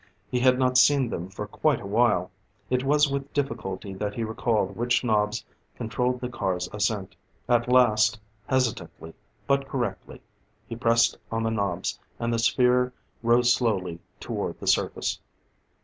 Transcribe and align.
He 0.31 0.39
had 0.39 0.57
not 0.57 0.79
seen 0.79 1.11
them 1.11 1.29
for 1.29 1.45
quite 1.45 1.79
a 1.79 1.85
while; 1.85 2.31
it 2.71 2.83
was 2.83 3.07
with 3.11 3.31
difficulty 3.33 3.93
that 3.93 4.15
he 4.15 4.23
recalled 4.23 4.75
which 4.75 5.03
knobs 5.03 5.45
controlled 5.75 6.19
the 6.21 6.27
car's 6.29 6.67
ascent. 6.73 7.15
At 7.47 7.71
last, 7.71 8.19
hesitantly, 8.47 9.13
but 9.45 9.67
correctly, 9.67 10.19
he 10.65 10.75
pressed 10.75 11.19
on 11.31 11.43
the 11.43 11.51
knobs, 11.51 11.99
and 12.19 12.33
the 12.33 12.39
sphere 12.39 12.91
rose 13.21 13.53
slowly 13.53 13.99
toward 14.19 14.59
the 14.59 14.65
surface. 14.65 15.19